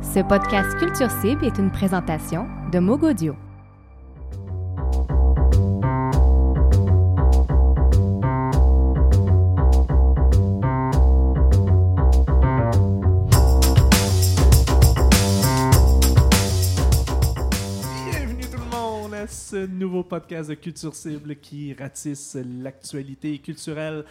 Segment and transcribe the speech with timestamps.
[0.00, 3.34] Ce podcast Culture Cible est une présentation de Mogodio.
[18.10, 24.04] Bienvenue tout le monde à ce nouveau podcast de Culture Cible qui ratisse l'actualité culturelle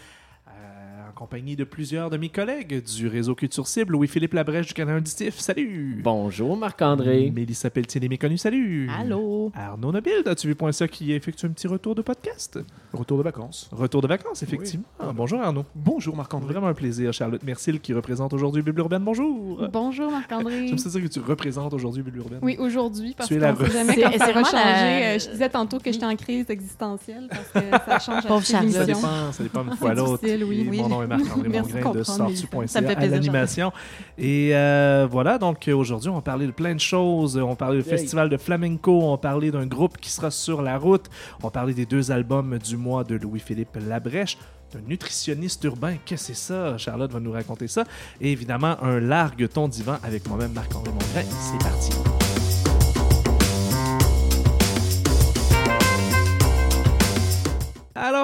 [0.48, 3.94] en compagnie de plusieurs de mes collègues du réseau Culture Cible.
[3.94, 6.02] Louis-Philippe Labrèche du Canal Auditif, salut!
[6.04, 7.32] Bonjour Marc-André.
[7.34, 8.88] Mélissa Pelletier des Méconnus, salut!
[9.00, 9.52] Allô?
[9.56, 12.60] Arnaud Nobile, as-tu vu point ça qui effectue un petit retour de podcast?
[12.94, 13.68] Retour de vacances.
[13.72, 14.86] Retour de vacances, effectivement.
[15.00, 15.66] Ah, bonjour Arnaud.
[15.76, 16.54] Bonjour Marc-André.
[16.54, 17.12] Vraiment un plaisir.
[17.14, 19.68] Charlotte Mercil qui représente aujourd'hui Bible Urbaine, bonjour!
[19.72, 20.68] Bonjour Marc-André.
[20.68, 22.40] J'aime ça dire que tu représentes aujourd'hui Bible Urbaine.
[22.44, 24.54] Oui, aujourd'hui, parce Tu es qu'on la re- jamais C'est- quand c'est ça va changer.
[24.54, 28.28] la- Euh, Je disais tantôt que j'étais en crise existentielle parce que ça change à
[28.28, 28.74] Pauvre chaque Charlotte.
[28.74, 30.20] Ça dépend, ça dépend d'une fois à l'autre.
[30.44, 30.70] Oui.
[30.82, 33.72] Mon nom est Marc-André Mongrain de sortu.ca à l'animation.
[34.18, 37.38] Et euh, voilà, donc aujourd'hui, on va parler de plein de choses.
[37.38, 40.62] On va parler du festival de flamenco, on va parler d'un groupe qui sera sur
[40.62, 41.06] la route,
[41.40, 44.38] on va parler des deux albums du mois de Louis-Philippe Labrèche,
[44.74, 45.96] d'un nutritionniste urbain.
[46.06, 46.78] Qu'est-ce que c'est ça?
[46.78, 47.84] Charlotte va nous raconter ça.
[48.22, 51.24] Et évidemment, un largue ton divan avec moi-même, Marc-André Mongrain.
[51.40, 52.27] C'est parti.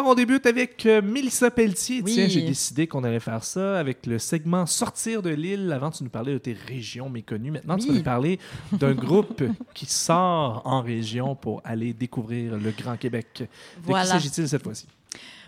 [0.04, 2.02] Alors, on débute avec euh, Mélissa Pelletier.
[2.04, 2.12] Oui.
[2.14, 5.72] Tiens, j'ai décidé qu'on allait faire ça avec le segment Sortir de l'île.
[5.72, 7.52] Avant, tu nous parlais de tes régions méconnues.
[7.52, 8.38] Maintenant, tu vas nous parler
[8.74, 9.42] d'un groupe
[9.74, 13.48] qui sort en région pour aller découvrir le Grand Québec.
[13.88, 14.88] De qui s'agit-il cette fois-ci?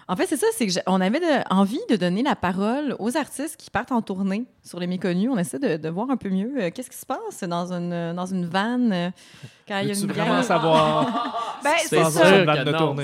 [0.07, 2.95] En fait, c'est ça, c'est que j'ai- on avait de- envie de donner la parole
[2.99, 5.29] aux artistes qui partent en tournée sur les méconnus.
[5.33, 8.13] On essaie de, de voir un peu mieux euh, qu'est-ce qui se passe dans une,
[8.13, 9.09] dans une vanne euh,
[9.67, 10.43] quand il y a une vraiment guerre.
[10.43, 11.41] savoir?
[11.63, 12.11] Ben, c'est ça.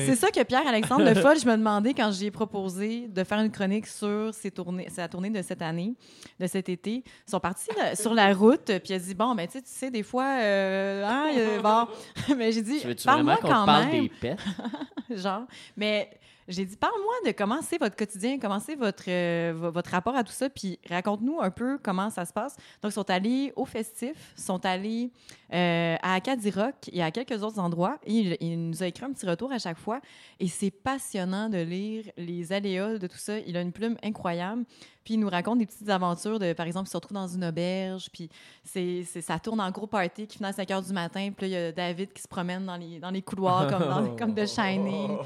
[0.05, 3.49] C'est ça que Pierre-Alexandre Le Foll, je me demandais quand j'ai proposé de faire une
[3.49, 5.95] chronique sur ses tournées, sa tournée de cette année,
[6.39, 7.03] de cet été.
[7.27, 9.61] Ils sont partis là, sur la route, puis il a dit Bon, ben, tu sais,
[9.63, 11.87] tu sais, des fois, euh, hein, euh, bon.
[12.37, 14.01] Mais j'ai dit Parle-moi vraiment qu'on quand te parle même.
[14.03, 14.37] des pets?
[15.09, 15.43] genre.
[15.75, 16.11] Mais
[16.47, 20.23] j'ai dit, parle-moi de comment c'est votre quotidien, comment votre, euh, vo- votre rapport à
[20.23, 22.55] tout ça, puis raconte-nous un peu comment ça se passe.
[22.81, 25.11] Donc, ils sont allés au festif, sont allés
[25.53, 27.99] euh, à Acadie Rock et à quelques autres endroits.
[28.05, 30.01] Et il, il nous a écrit un petit retour à chaque fois.
[30.39, 33.39] Et c'est passionnant de lire les aléas de tout ça.
[33.39, 34.63] Il a une plume incroyable.
[35.03, 37.43] Puis il nous raconte des petites aventures de, par exemple, il se retrouve dans une
[37.45, 38.29] auberge, puis
[38.63, 41.45] c'est, c'est- ça tourne en gros party qui finit à 5 heures du matin, puis
[41.45, 44.15] là, il y a David qui se promène dans les, dans les couloirs comme, dans,
[44.17, 45.17] comme The Shining.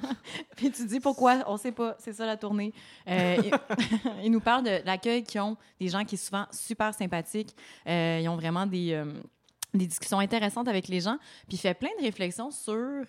[0.56, 2.72] puis tu te dis pourquoi, on sait pas, c'est ça la tournée.
[3.08, 3.52] Euh, il,
[4.24, 7.54] il nous parle de l'accueil qu'ils ont, des gens qui sont souvent super sympathiques.
[7.86, 8.92] Euh, ils ont vraiment des...
[8.92, 9.04] euh,
[9.74, 11.16] des discussions intéressantes avec les gens,
[11.48, 13.04] puis il fait plein de réflexions sur euh,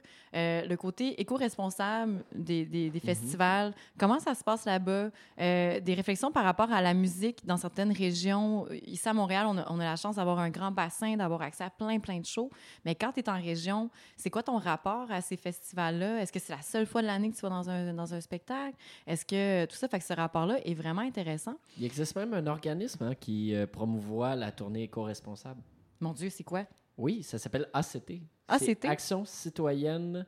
[0.66, 5.10] le côté éco-responsable des, des- des festivals, comment ça se passe là-bas,
[5.40, 8.66] euh, des réflexions par rapport à la musique dans certaines régions.
[8.86, 11.66] Ici à Montréal, on a, on a la chance d'avoir un grand bassin, d'avoir accès
[11.66, 12.50] à plein, plein de shows,
[12.86, 16.22] mais quand tu es en région, c'est quoi ton rapport à ces festivals-là?
[16.22, 18.22] Est-ce que c'est la seule fois de l'année que tu vas dans un, dans un
[18.22, 18.78] spectacle?
[19.06, 21.56] Est-ce que tout ça fait que ce rapport-là est vraiment intéressant?
[21.78, 25.62] Il existe même un organisme hein, qui euh, promouvoit la tournée éco-responsable.
[26.04, 26.66] Mon Dieu, c'est quoi?
[26.98, 28.22] Oui, ça s'appelle ACT.
[28.48, 28.86] ACT?
[28.86, 30.26] Action citoyenne.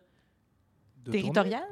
[1.04, 1.64] De Territorial?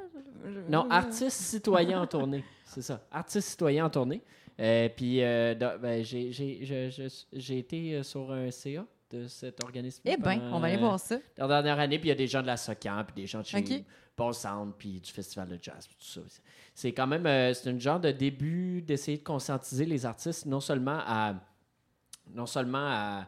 [0.68, 2.44] Non, artiste citoyen en tournée.
[2.66, 3.04] C'est ça.
[3.10, 4.22] Artiste citoyen en tournée.
[4.60, 10.02] Euh, puis, euh, ben, j'ai- été euh, sur un CA de cet organisme.
[10.04, 11.16] Eh bien, on va aller voir ça.
[11.38, 13.40] La dernière année, puis il y a des gens de la SOCAN, puis des gens
[13.40, 13.84] de chez OK.
[14.16, 16.20] Bon Sound, puis du Festival de Jazz, puis tout ça.
[16.28, 16.42] C'est-
[16.74, 20.60] C'est quand même, euh, c'est un genre de début d'essayer de conscientiser les artistes, non
[20.60, 21.34] seulement à,
[22.32, 23.26] non seulement à,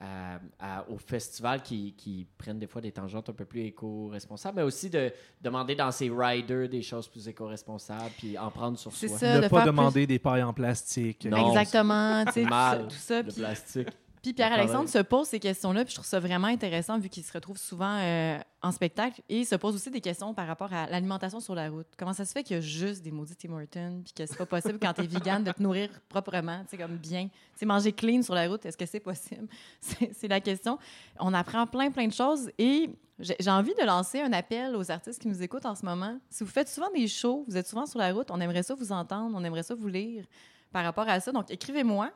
[0.00, 4.56] à- à- aux festivals qui, qui prennent des fois des tangentes un peu plus éco-responsables,
[4.56, 8.92] mais aussi de demander dans ces riders des choses plus éco-responsables, puis en prendre sur
[8.92, 9.08] soi.
[9.08, 9.36] ça.
[9.36, 11.24] Ne de pas plus- demander des pailles en plastique.
[11.26, 11.48] Non.
[11.48, 12.24] Exactement.
[12.26, 13.22] tu sais, tout ça- Mal, tout ça.
[13.22, 13.88] le puis- plastique.
[14.26, 17.32] Puis Pierre-Alexandre se pose ces questions-là, puis je trouve ça vraiment intéressant vu qu'il se
[17.32, 19.22] retrouve souvent euh, en spectacle.
[19.28, 21.86] Et il se pose aussi des questions par rapport à l'alimentation sur la route.
[21.96, 24.36] Comment ça se fait qu'il y a juste des maudits Tim Hortons, puis que c'est
[24.36, 27.28] pas possible quand t'es vegan de te nourrir proprement, tu sais, comme bien?
[27.28, 29.46] Tu sais, manger clean sur la route, est-ce que c'est possible?
[29.80, 30.76] C'est la question.
[31.20, 32.90] On apprend plein, plein de choses et
[33.20, 36.18] j'ai envie de lancer un appel aux artistes qui nous écoutent en ce moment.
[36.30, 38.74] Si vous faites souvent des shows, vous êtes souvent sur la route, on aimerait ça
[38.74, 40.24] vous entendre, on aimerait ça vous lire
[40.72, 41.30] par rapport à ça.
[41.30, 42.10] Donc, écrivez-moi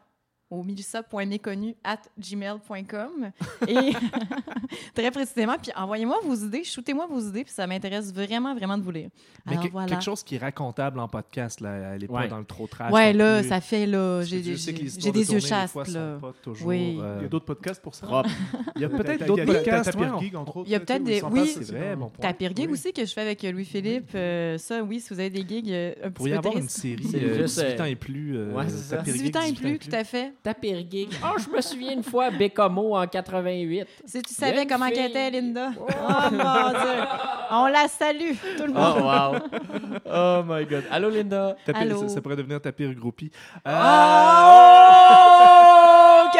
[0.51, 3.31] au milissa.méconnu at gmail.com
[3.69, 3.75] et
[4.95, 8.83] très précisément, puis envoyez-moi vos idées, shootez-moi vos idées, puis ça m'intéresse vraiment, vraiment de
[8.83, 9.11] vous lire.
[9.47, 9.89] Mais Alors que- voilà.
[9.89, 12.93] quelque chose qui est racontable en podcast, là, elle n'est pas dans le trop trash.
[12.93, 13.49] Ouais, là, plus.
[13.49, 16.19] ça fait, là, j'ai des, sait que les j'ai histoires des de yeux chastes, là.
[16.21, 16.99] pas toujours, Oui.
[17.01, 18.07] euh, Il y a d'autres podcasts pour ça?
[18.77, 19.93] Il y a peut-être d'autres podcasts.
[19.93, 20.69] Tapir Geek, entre autres.
[20.69, 21.55] Il y a peut-être des- oui.
[22.21, 24.11] Tapir Gig aussi, que je fais avec Louis-Philippe.
[24.15, 26.69] euh, ça, oui, si vous avez des gigs euh, un Vous petit peu avoir une
[26.69, 28.37] série C'est euh, juste, 18 ans euh, et plus.
[28.37, 28.97] euh, ouais, c'est ça.
[28.99, 30.33] Tapir Geek, 18 ans et plus, tout à fait.
[30.43, 31.11] Tapir Geek.
[31.23, 33.87] Oh, je me souviens une fois à Bécomo en 88.
[34.07, 34.95] Si tu savais comment fille.
[34.95, 35.71] qu'elle était, Linda.
[35.79, 35.83] Oh
[36.33, 37.03] mon Dieu.
[37.51, 38.95] On la salue, tout le monde.
[38.97, 39.39] Oh, wow.
[40.13, 40.85] Oh, my God.
[40.91, 41.57] Allô, Linda?
[41.67, 42.01] Tapir- Allô?
[42.03, 43.31] ça, ça pourrait devenir tapir groupie.
[43.67, 45.30] Euh, Oh!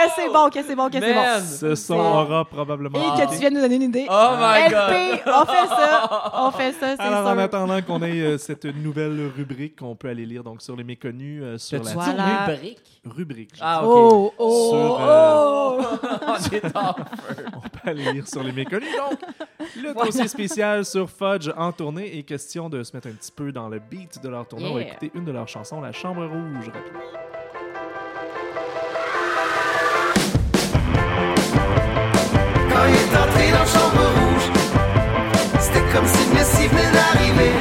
[0.07, 1.25] Que c'est bon, que c'est bon, que c'est bon.
[1.45, 2.99] Ce son aura probablement.
[2.99, 4.07] Et que tu viennes nous donner une idée.
[4.09, 4.91] Oh, my God.
[4.91, 6.33] LP, on fait ça.
[6.35, 7.41] On fait ça, c'est Alors, en sûr.
[7.41, 11.43] attendant qu'on ait euh, cette nouvelle rubrique qu'on peut aller lire donc sur les méconnus,
[11.45, 12.45] euh, sur la Voilà.
[12.47, 12.79] rubrique?
[13.05, 13.51] rubrique.
[13.55, 13.89] je Ah, ok.
[13.91, 15.81] Oh, oh, Sur, oh.
[16.27, 17.45] On est en feu.
[17.57, 18.89] On peut aller lire sur les méconnus.
[18.97, 19.19] Donc,
[19.83, 23.53] le dossier spécial sur Fudge en tournée est question de se mettre un petit peu
[23.53, 24.67] dans le beat de leur tournée.
[24.71, 24.91] On va Yeah.
[24.91, 27.01] écouter une de leurs chansons, La Chambre Rouge, rapidement.
[32.81, 34.51] Quand il est entré dans chambre rouge,
[35.61, 37.60] c'était comme si le Messie venait d'arriver.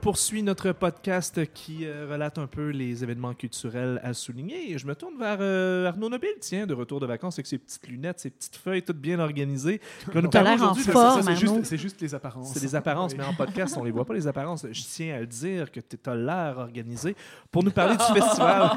[0.00, 4.72] Poursuit notre podcast qui euh, relate un peu les événements culturels à souligner.
[4.72, 7.58] Et je me tourne vers euh, Arnaud Nobile, tiens, de retour de vacances avec ses
[7.58, 9.80] petites lunettes, ses petites feuilles toutes bien organisées.
[10.12, 11.22] T'as parler l'air en aujourd'hui de- forme.
[11.22, 12.52] Ça, c'est juste, les apparences.
[12.52, 13.18] C'est des apparences, Oui.
[13.18, 14.66] mais en podcast, on les voit pas, les apparences.
[14.70, 17.14] Je tiens à le dire que tu as l'air organisé
[17.50, 18.70] pour nous parler du festival.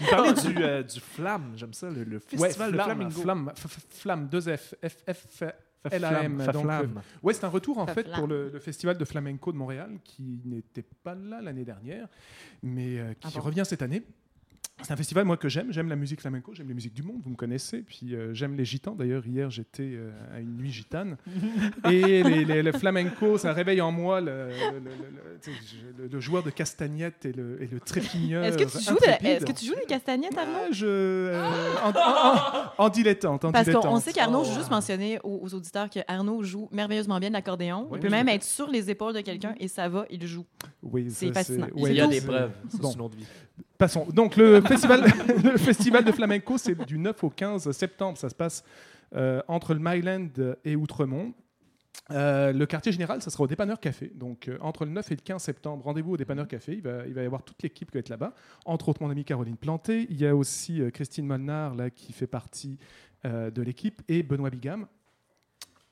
[0.00, 3.20] nous parler du, euh, du Flamme, j'aime ça, le, le Ouais, festival de flamme, Flamingo.
[3.22, 5.44] flamme, f- f- flamme, 2 F, F, F,
[5.90, 7.02] LAM, donc, Flamme.
[7.22, 9.98] Ouais, c'est un retour en Fa- fait pour le, le festival de flamenco de Montréal
[10.04, 12.08] qui n'était pas là l'année dernière,
[12.62, 13.40] mais euh, qui Ah bon?
[13.40, 14.02] revient cette année.
[14.80, 17.20] C'est un festival moi que j'aime, j'aime la musique flamenco, j'aime les musiques du monde,
[17.22, 18.96] vous me connaissez, puis euh, j'aime les gitans.
[18.96, 21.16] D'ailleurs hier j'étais euh, à une nuit gitane
[21.88, 24.48] et les, les- le flamenco ça réveille en moi le,
[26.20, 28.44] joueur de castagnette et le, et le trépigneur.
[28.44, 30.52] Est-ce que tu joues que tu des castagnettes, Arnaud?
[30.64, 31.48] Ah, je, euh,
[31.84, 34.48] en, en- en- en dilettante, Parce qu'on sait qu'Arnaud, Oh.
[34.48, 37.88] je juste mentionner aux, aux auditeurs que Arnaud joue merveilleusement bien de l'accordéon.
[37.92, 40.44] Il peut même être sur les épaules de quelqu'un et ça va, il joue.
[40.82, 41.68] Oui, C'est fascinant.
[41.74, 42.52] ouais, Il y a des preuves.
[42.74, 42.90] Bon.
[42.90, 43.26] c'est une autre vie.
[43.78, 44.06] Passons.
[44.12, 45.04] Donc, le festival,
[45.44, 48.18] le festival de flamenco, c'est du 9 au 15 septembre.
[48.18, 48.64] Ça se passe
[49.14, 50.28] euh, entre le Myland
[50.64, 51.32] et Outremont.
[52.10, 54.10] Euh, le quartier général, ça sera au Dépanneur Café.
[54.14, 56.72] Donc, euh, entre le 9 et le 15 septembre, rendez-vous au Dépanneur Café.
[56.74, 58.34] Il va, il va y avoir toute l'équipe qui va être là-bas.
[58.64, 60.06] Entre autres, mon amie Caroline Planté.
[60.10, 62.78] Il y a aussi euh, Christine Molnar, là, qui fait partie
[63.24, 64.86] euh, de l'équipe, et Benoît Bigam.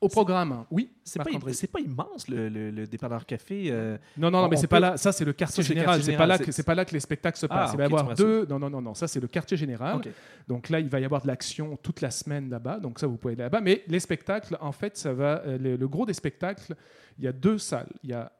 [0.00, 0.90] Au programme, oui.
[1.04, 3.64] C'est pas, pas immense, le, le, le dépanneur café.
[3.70, 4.96] euh, Non, non, non, On- mais c'est peut- pas là.
[4.96, 6.02] Ça, c'est le quartier général.
[6.02, 7.70] C'est pas là général, que c'est- c'est pas là que les spectacles se passent.
[7.70, 8.46] Ah, il va y avoir deux.
[8.46, 8.94] Non, non, non, non.
[8.94, 10.00] Ça, c'est le quartier général.
[10.48, 12.78] Donc là, il va y avoir de l'action toute la semaine là-bas.
[12.80, 13.60] Donc ça, vous pouvez aller là-bas.
[13.60, 15.42] Mais les spectacles, en fait, ça va.
[15.46, 16.74] euh, le, le gros des spectacles,
[17.18, 17.92] il y a deux salles.
[18.02, 18.32] Il y a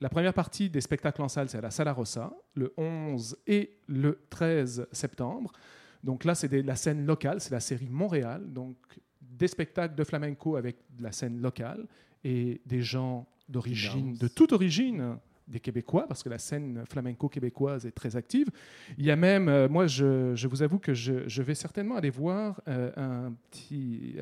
[0.00, 3.78] la première partie des spectacles en salle, c'est à la Sala Rossa, le 11 et
[3.86, 5.52] le 13 septembre.
[6.02, 8.42] Donc là, c'est la scène locale, c'est la série Montréal.
[8.52, 8.76] Donc
[9.42, 11.88] des spectacles de flamenco avec de la scène locale
[12.22, 17.84] et des gens d'origine, de toute origine, des Québécois, parce que la scène flamenco québécoise
[17.84, 18.48] est très active.
[18.96, 21.96] Il y a même, euh, moi, je, je vous avoue que je, je vais certainement
[21.96, 24.14] aller voir euh, un petit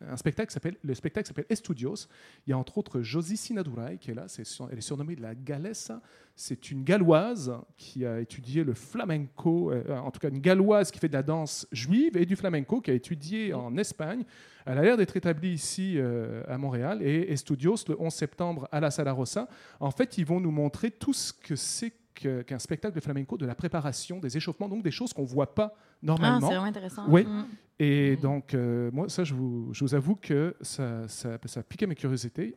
[0.00, 2.08] un, un spectacle qui s'appelle le spectacle s'appelle Estudios.
[2.46, 4.26] Il y a entre autres Josie Sinadurai qui est là.
[4.70, 6.00] Elle est surnommée la Galessa.
[6.34, 10.98] C'est une galloise qui a étudié le flamenco, euh, en tout cas une galloise qui
[10.98, 14.24] fait de la danse juive et du flamenco, qui a étudié en Espagne.
[14.64, 18.80] Elle a l'air d'être établie ici euh, à Montréal et Estudios le 11 septembre à
[18.80, 19.48] la Sala Rossa.
[19.80, 23.46] En fait, ils vont nous montrer tout ce que c'est qu'un spectacle de flamenco, de
[23.46, 26.40] la préparation, des échauffements, donc des choses qu'on ne voit pas Ah, normalement.
[26.40, 27.04] c'est vraiment intéressant.
[27.08, 27.24] Oui.
[27.24, 27.44] Mm.
[27.78, 31.86] Et donc, euh, moi, ça, je vous, je vous avoue que ça, ça, ça piquait
[31.86, 32.56] mes curiosités.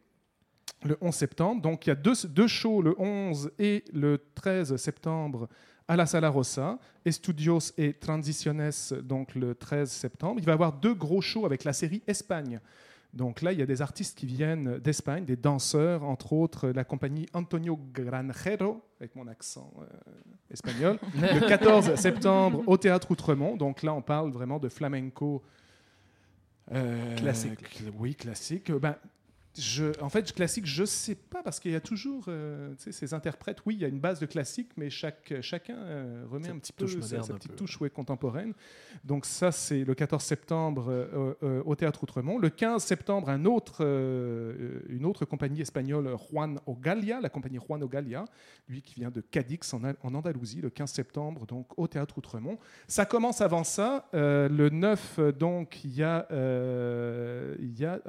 [0.85, 1.61] Le 11 septembre.
[1.61, 5.49] Donc, il y a deux, deux shows, le 11 et le 13 septembre,
[5.87, 6.77] à la Sala Rossa.
[7.05, 8.71] Estudios et Transiciones,
[9.03, 10.35] donc le 13 septembre.
[10.39, 12.59] Il va y avoir deux gros shows avec la série Espagne.
[13.13, 16.83] Donc là, il y a des artistes qui viennent d'Espagne, des danseurs, entre autres la
[16.83, 19.85] compagnie Antonio Granjero, avec mon accent euh,
[20.51, 23.55] espagnol, le 14 septembre au Théâtre Outremont.
[23.55, 25.41] Donc là, on parle vraiment de flamenco.
[26.73, 27.61] euh, Classique.
[27.73, 28.71] cl- oui, classique.
[28.71, 28.95] Ben,
[29.57, 33.59] je, en fait, classique, je sais pas, parce qu'il y a toujours euh, ces interprètes.
[33.65, 36.57] Oui, il y a une base de classique, mais chaque, chacun euh, remet Sa un
[36.59, 38.53] petit peu sa, moderne sa un petite peu, touche ouais, contemporaine.
[39.03, 42.37] Donc ça, c'est le 14 septembre euh, au Théâtre Outremont.
[42.37, 43.81] Le 15 septembre, un autre,
[44.89, 48.25] une autre compagnie espagnole, Juan Ogalia, la compagnie Juan Ogalia,
[48.67, 52.17] lui qui vient de Cadix en, Al- en Andalousie, le 15 septembre, donc au Théâtre
[52.17, 52.57] Outremont.
[52.87, 54.09] Ça commence avant ça.
[54.13, 56.27] le 9, euh, donc, il y a,
[57.59, 57.99] il y a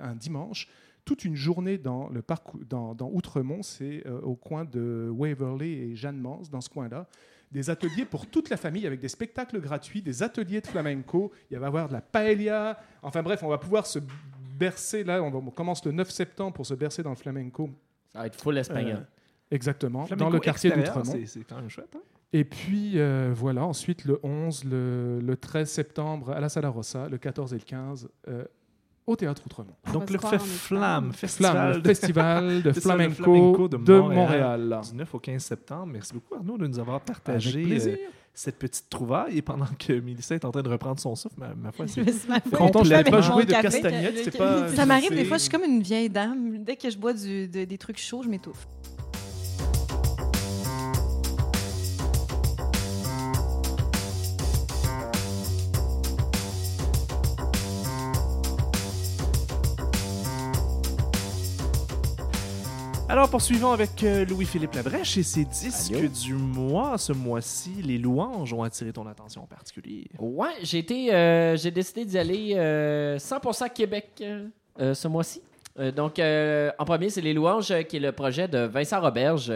[0.00, 0.68] un dimanche
[1.10, 5.70] toute une journée dans le parc dans, dans Outremont, c'est euh, au coin de Waverley
[5.72, 7.08] et Jeanne Mans, dans ce coin-là.
[7.50, 11.32] Des ateliers pour toute la famille avec des spectacles gratuits, des ateliers de flamenco.
[11.50, 12.78] Il va y avoir de la paella.
[13.02, 13.98] Enfin bref, on va pouvoir se
[14.56, 15.20] bercer là.
[15.20, 17.68] On, va- on commence le 9 septembre pour se bercer dans le flamenco.
[18.12, 18.98] Ça va être full espagnol.
[18.98, 20.06] Euh, exactement.
[20.06, 21.04] Flamenco dans le quartier d'Outremont.
[21.12, 21.92] c'est- C'est quand même chouette.
[21.96, 22.02] hein?
[22.32, 27.08] Et puis euh, voilà, ensuite le 11, le, le 13 septembre à la Sala Rossa,
[27.08, 28.44] le 14 et le 15 euh,
[29.10, 29.74] au Théâtre Outremont.
[29.88, 31.12] On Donc le en Flamme.
[31.12, 34.16] Festival Flamme, le de- festival de C'est flamenco, flamenco de, de Montréal.
[34.60, 34.80] Montréal.
[34.90, 35.86] du 9 au 15 septembre.
[35.92, 37.96] Merci beaucoup Arnaud de nous avoir partagé euh,
[38.32, 41.34] cette petite trouvaille et pendant que Mélissa est en train de reprendre son souffle.
[41.38, 42.02] Ma, ma foi, c'est
[42.84, 43.80] je n'avais fais pas joué de café.
[43.82, 46.62] castagnette, c'était pas- Ça m'arrive des c'est- fois, je suis comme une vieille dame.
[46.64, 48.66] Dès que je bois du- de- des trucs chauds, je m'étouffe.
[63.20, 66.08] Alors, poursuivons avec euh, Louis-Philippe Labrèche et ses disques Allô?
[66.08, 66.96] du mois.
[66.96, 70.06] Ce mois-ci, les louanges ont attiré ton attention en particulier.
[70.18, 74.48] Ouais, j'ai été, euh, j'ai décidé d'y aller euh, 100% Québec euh,
[74.80, 75.42] euh, ce mois-ci.
[75.78, 79.02] Euh, donc, euh, en premier, c'est Les Louanges, euh, qui est le projet de Vincent
[79.02, 79.52] Roberge,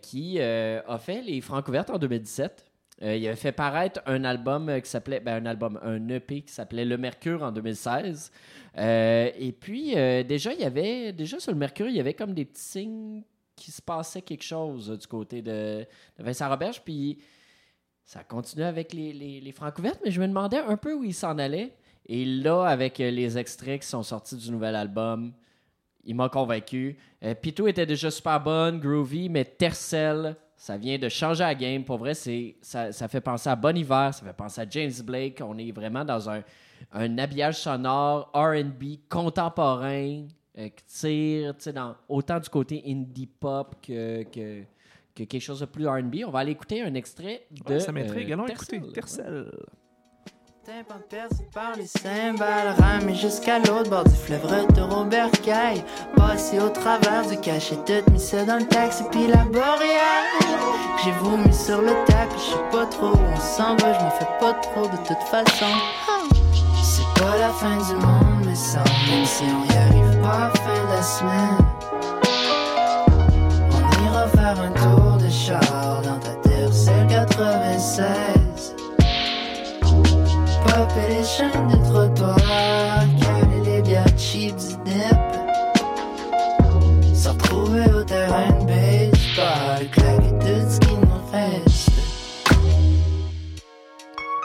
[0.00, 2.64] qui a fait les Francouvertes en 2017.
[3.02, 6.42] Euh, il avait fait paraître un album euh, qui s'appelait, ben, un album, un EP
[6.42, 8.32] qui s'appelait Le Mercure en 2016.
[8.76, 12.34] Euh, et puis, déjà, il y avait, déjà sur le Mercure, il y avait comme
[12.34, 13.22] des petits signes
[13.54, 15.86] qui se passait quelque chose du côté de,
[16.18, 16.82] Vincent Roberge.
[16.84, 17.18] Puis,
[18.04, 19.54] ça continue avec les, les, les
[20.02, 21.74] mais je me demandais un peu où il s'en allait.
[22.06, 25.34] Et là, avec les extraits qui sont sortis du nouvel album,
[26.04, 26.96] il m'a convaincu.
[27.42, 31.84] Pitou était déjà super bonne, groovy, mais Tercel, ça vient de changer la game.
[31.84, 34.92] Pour vrai, c'est, ça, ça fait penser à Bon Hiver, ça fait penser à James
[35.04, 35.40] Blake.
[35.42, 36.42] On est vraiment dans un,
[36.92, 40.26] un habillage sonore RB contemporain
[40.58, 44.62] euh, qui tire dans, autant du côté indie pop que, que,
[45.14, 46.16] que quelque chose de plus RB.
[46.26, 47.72] On va aller écouter un extrait de.
[47.74, 48.30] Ouais, ça m'intrigue.
[48.30, 48.74] euh, Allons Tercel.
[48.78, 49.50] écouter Tercel.
[50.68, 51.00] Tympan
[51.54, 55.82] par les cymbales, ramé jusqu'à l'autre bord du fleuve, retour au bercail.
[56.14, 60.28] Passé au travers du cachet, tout mis dans le taxi, puis la boréale.
[61.02, 64.10] J'ai vomi sur le tapis, je sais pas trop où on s'en va, je m'en
[64.10, 65.72] fais pas trop de toute façon.
[66.82, 70.84] C'est pas la fin du monde, mais ça, même si on y arrive pas fin
[70.84, 71.66] de la semaine.
[73.72, 78.37] On ira faire un tour de char dans ta terre, c'est le 96.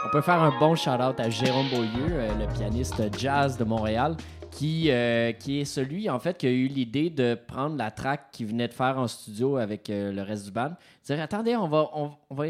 [0.05, 4.15] On peut faire un bon shout-out à Jérôme Beaulieu, euh, le pianiste jazz de Montréal,
[4.51, 8.31] qui, euh, qui est celui, en fait, qui a eu l'idée de prendre la track
[8.31, 10.73] qu'il venait de faire en studio avec euh, le reste du band.
[11.05, 12.45] Dire, attendez, on va, on, on va,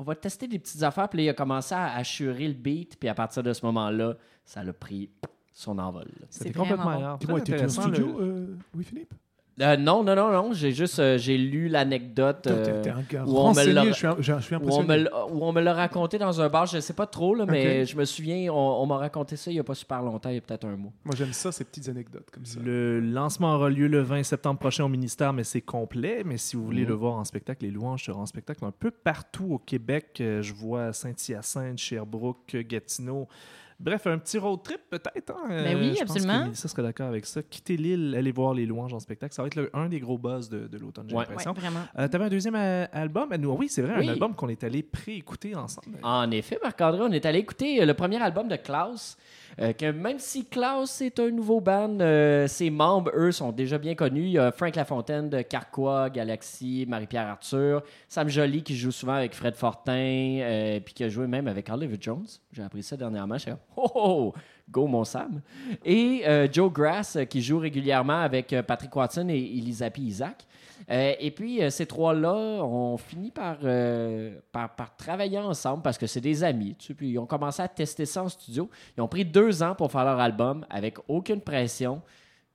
[0.00, 1.10] on va tester des petites affaires.
[1.10, 2.96] Puis là, il a commencé à assurer le beat.
[2.98, 4.14] Puis à partir de ce moment-là,
[4.46, 5.10] ça l'a pris
[5.52, 6.08] son envol.
[6.30, 6.90] C'était C'est complètement bon.
[6.90, 7.18] ailleurs.
[7.18, 9.12] Dis-moi, Très t'étais au studio, le- euh, Louis-Philippe?
[9.60, 10.52] Euh, non, non, non, non.
[10.52, 12.46] J'ai juste euh, j'ai lu l'anecdote.
[12.46, 12.82] Euh,
[13.26, 13.90] où on me l'a- où on,
[14.28, 14.86] impressionné.
[14.88, 17.44] me l'a- où on me l'a raconté dans un bar, je sais pas trop, là,
[17.46, 20.30] mais je me souviens, on, on m'a raconté ça il y a pas super longtemps,
[20.30, 20.92] il y a peut-être un mois.
[21.04, 22.58] Moi, j'aime ça, ces petites anecdotes comme ça.
[22.64, 26.22] Le lancement aura lieu le 20 septembre prochain au ministère, mais c'est complet.
[26.24, 26.88] Mais si vous voulez Mhm.
[26.88, 30.16] le voir en spectacle, les louanges seront en spectacle un peu partout au Québec.
[30.18, 33.28] Je vois Saint-Hyacinthe, Sherbrooke, Gatineau.
[33.80, 35.30] Bref, un petit road trip peut-être.
[35.32, 35.48] hein?
[35.48, 36.38] Ben oui, je pense absolument.
[36.40, 37.42] que Mélissa serait d'accord avec ça.
[37.42, 39.34] Quitter l'île, aller voir les louanges en spectacle.
[39.34, 41.20] Ça va être le- un des gros buzz de, de l'automne, j'ai Ouais.
[41.22, 41.52] Ouais, l'impression.
[41.54, 41.80] vraiment.
[41.98, 43.32] Euh, T'avais un deuxième euh, album?
[43.32, 44.08] à nous- Oui, c'est vrai, Oui.
[44.08, 45.96] un album qu'on est allé pré-écouter ensemble.
[46.02, 49.16] En effet, Marc-André, on est allé écouter euh, le premier album de Klaus.
[49.58, 53.78] Euh, que même si Klaus est un nouveau band, euh, ses membres, eux, sont déjà
[53.78, 54.24] bien connus.
[54.24, 59.14] Il y a Frank Lafontaine de Carquois, Galaxy, Marie-Pierre Arthur, Sam Joly qui joue souvent
[59.14, 62.26] avec Fred Fortin, euh, puis qui a joué même avec Oliver Jones.
[62.52, 63.38] J'ai appris ça dernièrement.
[63.38, 64.34] J'étais comme, oh, oh,
[64.70, 65.40] go mon Sam.
[65.84, 70.46] Et Joe Grass qui joue régulièrement avec Patrick Watson et Elisabeth Isaac.
[70.90, 75.98] Euh, et puis, euh, ces trois-là ont fini par, euh, par, par travailler ensemble parce
[75.98, 76.76] que c'est des amis.
[77.00, 78.68] Ils ont commencé à tester ça en studio.
[78.96, 82.02] Ils ont pris deux ans pour faire leur album avec aucune pression.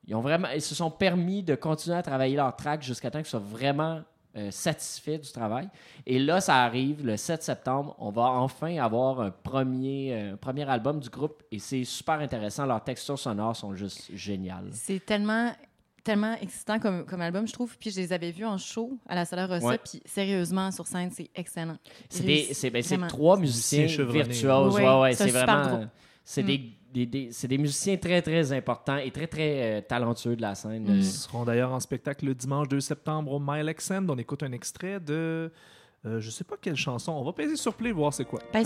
[0.07, 3.19] ils ont vraiment, ils se sont permis de continuer à travailler leur track jusqu'à temps
[3.19, 4.01] qu'ils soient vraiment
[4.37, 5.69] euh, satisfaits du travail.
[6.05, 7.95] Et là, ça arrive le 7 septembre.
[7.99, 12.65] On va enfin avoir un premier, premier album du groupe et c'est super intéressant.
[12.65, 14.69] Leurs textures sonores sont juste géniales.
[14.71, 15.51] C'est tellement
[16.05, 17.77] tellement excitant comme, comme album, je trouve.
[17.77, 19.65] Puis je les avais vus en show à la Salle Rossa.
[19.65, 19.77] Ouais.
[19.79, 21.75] Puis sérieusement, sur scène, c'est excellent.
[22.09, 24.75] C'est ben, trois musiciens virtuoses.
[24.75, 25.85] Ouais, Ouais, ouais, c'est vraiment.
[26.23, 26.45] C'est Mm.
[26.47, 26.61] des,
[26.93, 30.55] des- des- c'est des musiciens très, très importants et très, très euh, talentueux de la
[30.55, 30.85] scène.
[30.85, 30.89] Mm.
[30.89, 34.05] Euh, Ils seront d'ailleurs en spectacle le dimanche 2 septembre au Mile End.
[34.09, 35.51] On écoute un extrait de.
[36.05, 37.11] euh, je sais pas quelle chanson.
[37.11, 38.39] On va peser sur play voir c'est quoi.
[38.51, 38.65] Pèse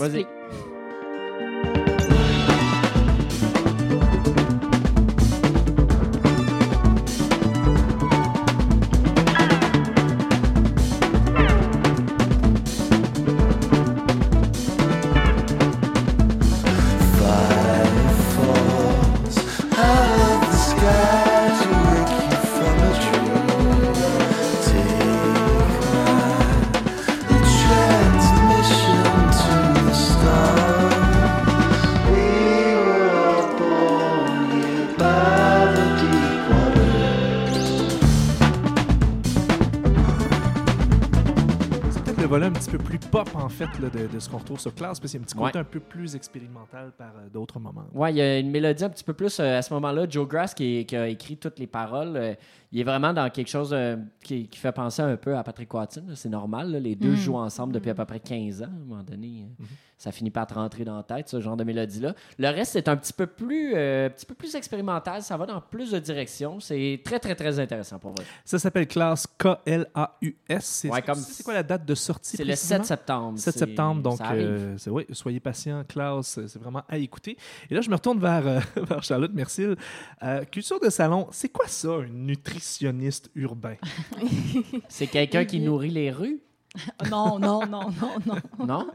[43.24, 45.24] pop en fait là, de, de ce qu'on retrouve sur classe, parce qu'il y a
[45.24, 45.60] un petit côté Ouais.
[45.60, 47.84] un peu plus expérimental par euh, d'autres moments.
[47.92, 50.06] Ouais, il y a une mélodie un petit peu plus euh, à ce moment-là.
[50.08, 52.34] Joe Grass, qui, qui a écrit toutes les paroles, euh,
[52.72, 55.72] il est vraiment dans quelque chose euh, qui, qui fait penser un peu à Patrick
[55.74, 56.04] Watson.
[56.14, 56.70] C'est normal.
[56.72, 56.78] là.
[56.80, 57.16] Les deux Mm.
[57.16, 58.66] jouent ensemble depuis à peu près 15 ans.
[58.66, 59.64] À un moment donné, euh,
[59.98, 62.14] ça finit par te rentrer dans la tête, ce genre de mélodie-là.
[62.38, 65.20] Le reste, c'est un petit peu plus, euh, un petit peu plus expérimental.
[65.22, 66.58] Ça va dans plus de directions.
[66.60, 68.24] C'est très, très, très intéressant pour vrai.
[68.44, 70.64] Ça s'appelle classe K-L-A-U-S.
[70.64, 72.84] C'est Ouais, comme- c'est quoi la date de sortie C'est le précisément?
[72.84, 73.38] 7 septembre.
[73.38, 77.36] 7 C'est- septembre, donc euh, c'est- oui, soyez patient, Klaus, c'est vraiment à écouter.
[77.70, 79.76] Et là, je me retourne vers, euh, vers Charlotte Mercil.
[80.22, 83.76] Euh, culture de salon, c'est quoi ça, un nutritionniste urbain?
[84.88, 86.40] C'est quelqu'un qui nourrit les rues,
[87.10, 88.66] Non, non, non, non, non.
[88.66, 88.86] non?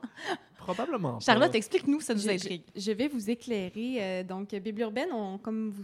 [0.74, 1.14] Probablement.
[1.14, 1.20] pas.
[1.20, 2.64] Charlotte, explique-nous, ça nous Je, intrigue.
[2.76, 3.98] je- je vais vous éclairer.
[4.00, 5.84] euh, donc, Bible urbaine, on- comme vous,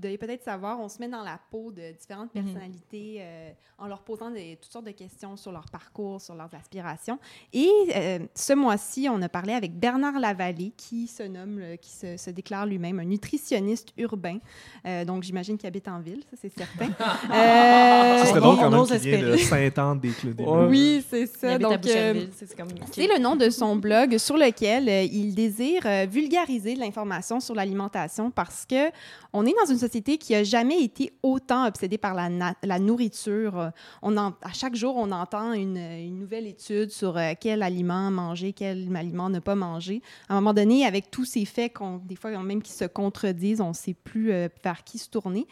[0.00, 2.42] devez peut-être savoir, on se met dans la peau de différentes Mhm.
[2.44, 6.54] personnalités euh, en leur posant des- toutes sortes de questions sur leur parcours, sur leurs
[6.54, 7.18] aspirations.
[7.52, 11.90] Et euh, ce mois-ci, on a parlé avec Bernard Lavallée, qui se nomme, euh, qui
[11.90, 14.38] se, se déclare lui-même un nutritionniste urbain.
[14.86, 16.88] Euh, donc, j'imagine qu'il habite en ville, ça c'est certain.
[17.32, 19.64] Euh, Ce serait drôle quand même qu'il vient de espérer.
[19.70, 20.34] Sainte-Anne-des-Clés.
[20.68, 21.58] Oui, c'est ça.
[21.58, 22.68] Donc, euh, c'est c'est comme...
[22.92, 27.54] c'est le nom de son blog sur lequel euh, il désire euh, vulgariser l'information sur
[27.54, 28.90] l'alimentation parce que
[29.32, 33.58] on est dans une société qui a jamais été autant obsédée par la, la nourriture.
[33.58, 33.70] Euh,
[34.02, 38.94] On à chaque jour, on entend une, nouvelle étude sur euh, quel aliment manger, quel
[38.94, 40.02] aliment ne pas manger.
[40.28, 43.60] À un moment donné, avec tous ces faits, qu'on, des fois même qui se contredisent,
[43.60, 44.28] on ne sait plus
[44.62, 45.46] vers qui se tourner.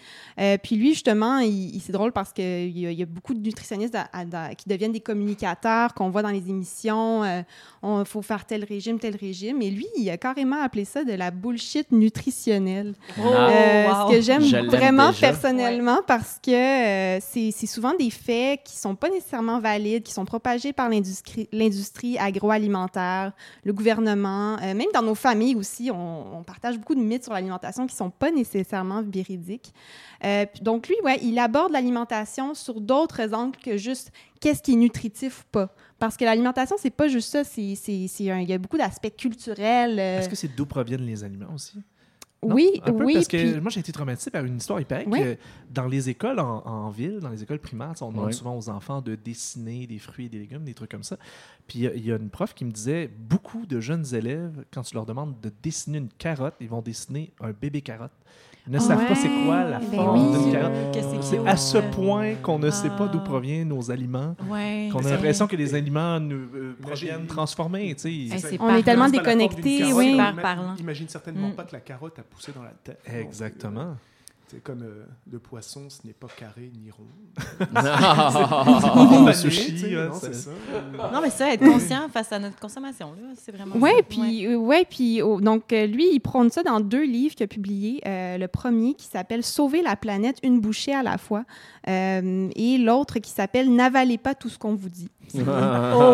[0.63, 3.97] Puis lui, justement, c'est drôle parce qu'il y, a- y a beaucoup de nutritionnistes
[4.57, 7.25] qui deviennent des communicateurs, qu'on voit dans les émissions.
[7.83, 9.63] Il faut faire tel régime, tel régime.
[9.63, 12.95] Et lui, il a carrément appelé ça de la bullshit nutritionnelle.
[13.19, 14.09] Oh, Euh, wow.
[14.11, 19.09] Ce que j'aime vraiment personnellement parce que euh, c'est souvent des faits qui sont pas
[19.11, 23.33] nécessairement valides, qui sont propagés par l'industrie l'industrie agroalimentaire,
[23.65, 27.33] le gouvernement, euh, même dans nos familles aussi, on, on partage beaucoup de mythes sur
[27.33, 29.73] l'alimentation qui sont pas nécessairement véridiques.
[30.25, 34.77] Euh, donc lui, ouais, il aborde l'alimentation sur d'autres angles que juste qu'est-ce qui est
[34.77, 35.75] nutritif ou pas.
[36.01, 38.79] Parce que l'alimentation, c'est pas juste ça, c'est c'est- c'est un- il y a beaucoup
[38.79, 39.99] d'aspects culturels.
[40.01, 41.81] euh, Est-ce que c'est d'où proviennent les aliments aussi?
[42.43, 42.55] Non?
[42.55, 43.13] oui, Un peu, oui.
[43.13, 44.81] parce que puis- moi, j'ai été traumatisé par une histoire.
[44.81, 45.37] Il paraît que
[45.71, 49.03] dans les écoles en, en ville, dans les écoles primaires, on demande souvent aux enfants
[49.03, 51.19] de dessiner des fruits et des légumes, des trucs comme ça.
[51.69, 54.07] Puis il y a- il y, a une prof qui me disait beaucoup de jeunes
[54.15, 58.11] élèves, quand tu leur demandes de dessiner une carotte, ils vont dessiner un bébé carotte.
[58.67, 60.43] Ils ne savent pas c'est quoi la Ben forme oui.
[60.45, 61.23] d'une carotte.
[61.23, 63.25] C'est à ce point qu'on ne sait pas d'où Ah.
[63.29, 64.89] proviennent nos aliments, Ouais.
[64.93, 67.91] qu'on a l'impression que les aliments nous, euh, proviennent transformés.
[68.05, 69.11] Hey, c'est On est tellement parlant.
[69.11, 70.19] déconnectés, oui.
[70.79, 71.53] Imagine certainement Mm.
[71.55, 73.01] pas que la carotte a poussé dans la tête.
[73.07, 73.97] Exactement.
[74.51, 77.05] C'est comme euh, le poisson, ce n'est pas carré ni rond.
[77.73, 80.51] non, c'est- c'est ça.
[81.13, 84.03] Non, mais ça, être conscient face à notre consommation, là, c'est vraiment Oui, ça.
[84.09, 87.45] puis euh, ouais, puis oh, donc euh, lui, il prône ça dans deux livres qu'il
[87.45, 88.01] a publiés.
[88.07, 91.45] Euh, le premier qui s'appelle Sauver la planète une bouchée à la fois,
[91.89, 95.09] euh, et l'autre qui s'appelle N'avalez pas tout ce qu'on vous dit.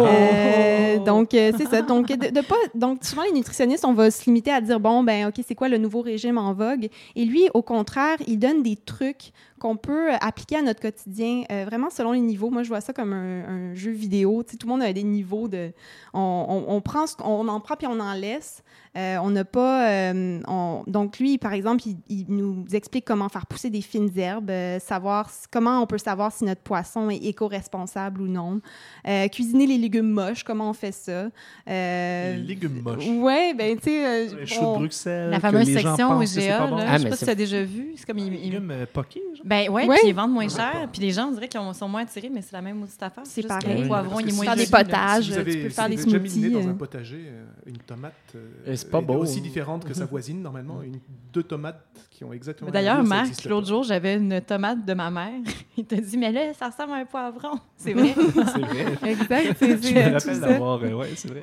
[0.06, 1.82] Euh, donc, euh, c'est ça.
[1.82, 5.02] Donc, de, de pas, donc, souvent, les nutritionnistes, on va se limiter à dire, bon,
[5.02, 6.88] ben, OK, c'est quoi le nouveau régime en vogue?
[7.14, 11.64] Et lui, au contraire, il donne des trucs qu'on peut appliquer à notre quotidien, euh,
[11.66, 12.50] vraiment selon les niveaux.
[12.50, 14.42] Moi, je vois ça comme un, un jeu vidéo.
[14.42, 15.72] Tu sais, tout le monde a des niveaux de...
[16.14, 18.62] On, on, on prend, ce- on en prend puis on en laisse.
[18.96, 19.90] Euh, on n'a pas...
[19.90, 24.10] euh, on- donc, lui, par exemple, il, il nous explique comment faire pousser des fines
[24.16, 28.60] herbes, euh, savoir comment on peut savoir si notre poisson est éco-responsable ou non.
[29.06, 31.26] Euh, cuisiner les légumes moches, comment on fait ça.
[31.68, 33.06] Euh, Les légumes moches.
[33.06, 34.06] Ouais, ben, tu sais...
[34.06, 35.30] euh, Les choux de Bruxelles.
[35.30, 36.76] La fameuse les section IGA, pas bon.
[36.78, 37.92] Ah, je sais mais pas si tu as déjà vu.
[37.96, 38.16] C'est comme...
[38.16, 39.44] Les ils- ils- légumes euh, poqués, genre.
[39.44, 39.96] Ben ouais, Ouais.
[39.98, 40.88] puis ils vendent moins cher.
[40.92, 43.02] Puis les gens, on dirait qu'ils ont- sont moins attirés, mais c'est la même petite
[43.02, 43.24] affaire.
[43.26, 43.82] C'est pareil.
[43.82, 45.24] Le poivron, il est moins Faire des potages.
[45.24, 46.74] Si vous tu avez, peux si faire des avez déjà smoothies, dans un euh.
[46.74, 50.82] potager, euh, une tomate euh, c'est pas est beau, aussi différente que sa voisine, normalement.
[50.82, 50.98] Une,
[51.32, 55.10] deux tomates qui ont exactement la D'ailleurs, Marc, l'autre jour, j'avais une tomate de ma
[55.10, 55.40] mère.
[55.76, 57.58] Il t'a dit, mais là, ça ressemble à un poivron.
[57.76, 58.14] C'est vrai.
[58.34, 59.10] C'est vrai.
[59.10, 60.82] Exact, c'est Je me rappelle d'avoir.
[60.82, 61.42] euh, ouais, c'est vrai.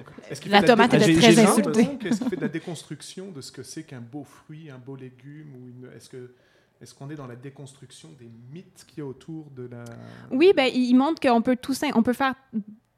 [0.49, 1.83] La tomate était très insultée.
[1.83, 4.79] donc, Est-ce qu'il fait de la déconstruction de ce que c'est qu'un beau fruit, un
[4.83, 5.89] beau légume ou une...
[5.95, 6.31] Est-ce que
[6.83, 9.83] est-ce qu'on est dans la déconstruction des mythes qu'il y a autour de la
[10.31, 12.35] Oui, ben, il montre qu'on peut tout sim- on peut faire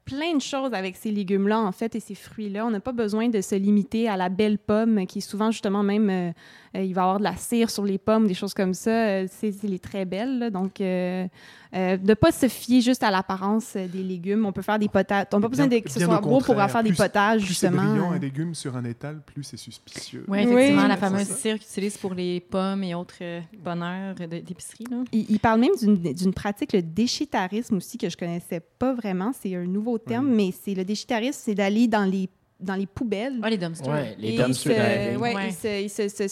[0.04, 2.66] plein de choses avec ces légumes-là, en fait, et ces fruits-là.
[2.66, 5.82] On n'a pas besoin de se limiter à la belle pomme, qui est souvent, justement,
[5.82, 6.30] même, euh,
[6.76, 8.90] euh, il va y avoir de la cire sur les pommes, des choses comme ça.
[8.90, 10.50] Euh, c'est les très belles, là.
[10.50, 11.26] Donc, euh,
[11.74, 14.46] euh, de ne pas se fier juste à l'apparence des légumes.
[14.46, 15.26] On peut faire des potages.
[15.32, 17.40] On n'a pas besoin Bien- de, que ce soit beau pour faire des Plus- potages,
[17.40, 17.82] Plus justement.
[17.84, 20.24] brillant un légume sur un étal, plus c'est suspicieux.
[20.28, 20.88] Oui, effectivement, Oui.
[20.88, 24.84] la fameuse cire qu'ils utilisent pour les pommes et autres euh, bonheurs d'épicerie.
[24.90, 24.98] là.
[25.12, 29.32] Il, il parle même d'une d'une pratique, le déchitarisme aussi, que je connaissais pas vraiment.
[29.40, 33.38] C'est un nouveau terme, mais c'est le déchitarisme, c'est d'aller dans les, dans les poubelles.
[33.42, 33.92] Ah, les dumpsters.
[33.92, 35.20] Ouais, les et dumpster se- diving.
[35.20, 36.28] ouais, se- se-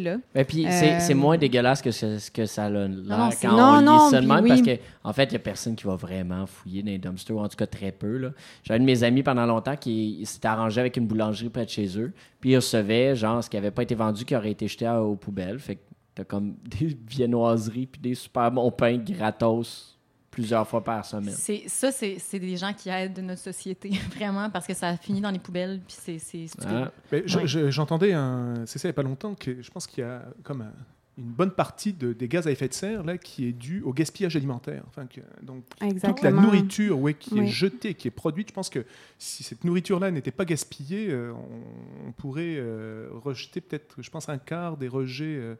[0.00, 0.16] là.
[0.34, 3.56] Et puis, c'est Euh, c'est moins dégueulasse que ce, que ça a l'air non, quand
[3.56, 4.48] non, on non, lit même, oui.
[4.48, 7.34] parce que en fait, il n'y a personne qui va vraiment fouiller dans les dumpsters,
[7.36, 8.18] ou en tout cas très peu.
[8.18, 8.28] là.
[8.62, 11.70] J'ai un de mes amis pendant longtemps qui s'était arrangé avec une boulangerie près de
[11.70, 14.68] chez eux, puis il recevait genre ce qui n'avait pas été vendu qui aurait été
[14.68, 15.58] jeté aux poubelles.
[15.60, 15.80] Fait que
[16.14, 19.91] t'as comme des viennoiseries puis des super bons pains gratos
[20.32, 21.34] plusieurs fois par semaine.
[21.36, 25.20] C'est, ça, c'est, c'est des gens qui aident notre société, vraiment, parce que ça finit
[25.20, 26.68] dans les poubelles, puis c'est, c'est stupide.
[26.86, 26.92] Ah.
[27.12, 27.46] Mais je- Ouais.
[27.46, 30.06] je- J'entendais, un- c'est ça il n'y a pas longtemps, que je pense qu'il y
[30.06, 30.72] a comme un-
[31.18, 33.92] une bonne partie de- des gaz à effet de serre là, qui est due au
[33.92, 34.82] gaspillage alimentaire.
[34.88, 35.64] Enfin, que- donc,
[36.02, 38.86] toute la nourriture ouais, qui est jetée, qui est produite, je pense que
[39.18, 44.30] si cette nourriture-là n'était pas gaspillée, euh, on, on pourrait euh, rejeter peut-être, je pense,
[44.30, 45.54] un quart des rejets euh,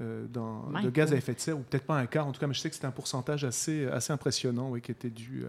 [0.00, 2.40] euh, dans, de gaz à effet de serre, ou peut-être pas un quart, en tout
[2.40, 5.44] cas, mais je sais que c'était un pourcentage assez, assez impressionnant qui était dû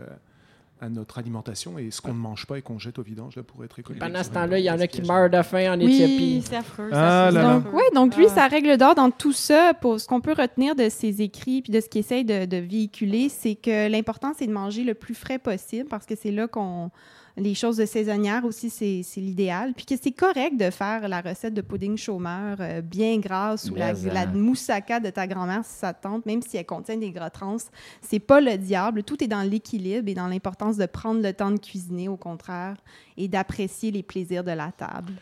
[0.82, 3.36] à, à notre alimentation et ce qu'on ne mange pas et qu'on jette au vidange
[3.36, 4.00] là, pourrait être récolté.
[4.00, 6.44] Pendant ce temps-là, il y en a qui meurent de faim en Oui, Éthiopie.
[6.44, 6.90] c'est affreux.
[6.92, 7.56] Ah ça, c'est là là.
[7.58, 7.64] affreux.
[7.72, 8.34] Donc, ouais, donc lui, Ah.
[8.34, 11.72] sa règle d'or dans tout ça, pour ce qu'on peut retenir de ses écrits puis
[11.72, 15.14] de ce qu'il essaye de, de véhiculer, c'est que l'important, c'est de manger le plus
[15.14, 16.90] frais possible parce que c'est là qu'on.
[17.38, 19.74] Les choses de saisonnières aussi, c'est l'idéal.
[19.76, 23.76] Puis que c'est correct de faire la recette de pudding chômeur euh, bien grasse ou
[23.76, 24.26] la, hein.
[24.34, 27.58] moussaka de ta grand-mère si ça te tente, même si elle contient des gras trans.
[28.02, 29.04] C'est pas le diable.
[29.04, 32.76] Tout est dans l'équilibre et dans l'importance de prendre le temps de cuisiner, au contraire,
[33.18, 35.14] et d'apprécier les plaisirs de la table.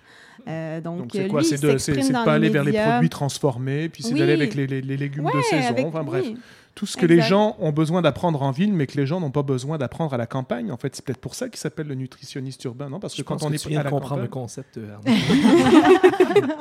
[0.47, 1.43] Euh, donc, c'est lui, quoi?
[1.43, 4.19] C'est de, dans pas aller vers les produits transformés, puis c'est Oui.
[4.19, 5.67] d'aller avec les, les- les légumes de saison.
[5.67, 6.37] avec- Enfin bref, oui.
[6.79, 9.31] Tout ce que les gens ont besoin d'apprendre en ville, mais que les gens n'ont
[9.31, 10.71] pas besoin d'apprendre à la campagne.
[10.71, 13.01] En fait, c'est peut-être pour ça qu'il s'appelle le nutritionniste urbain, non?
[13.01, 14.29] Parce que Je quand pense on que est tu viens à de la comprendre le
[14.29, 14.95] concept, euh,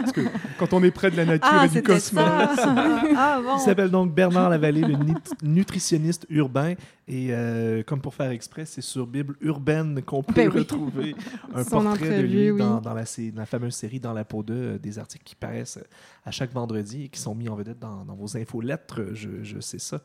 [0.00, 0.22] parce que
[0.59, 2.24] quand on est près de la nature Ah, et du cosmos.
[2.57, 2.74] ça.
[3.16, 3.57] ah, bon.
[3.59, 4.96] Il s'appelle donc Bernard Lavallée, le
[5.44, 6.74] nutritionniste urbain.
[7.11, 10.59] Et euh, comme pour faire exprès, c'est sur Bible urbaine qu'on peut Ben oui.
[10.59, 11.14] retrouver
[11.54, 12.59] un Son portrait de lui oui.
[12.59, 15.35] dans, dans la, dans la fameuse série Dans la peau de euh, des articles qui
[15.35, 15.78] paraissent
[16.26, 19.00] à chaque vendredi et qui sont mis en vedette dans, dans vos infolettres.
[19.14, 20.00] Je, je sais ça.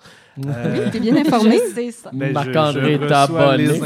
[0.46, 1.60] Euh, T'es bien informé?
[1.76, 2.10] Sais ça.
[2.12, 3.00] Marc-André